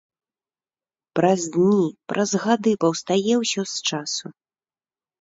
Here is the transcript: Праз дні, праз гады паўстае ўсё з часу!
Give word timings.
Праз 1.19 1.41
дні, 1.59 1.75
праз 2.13 2.31
гады 2.49 2.71
паўстае 2.87 3.33
ўсё 3.45 3.61
з 3.77 3.89
часу! 3.89 4.37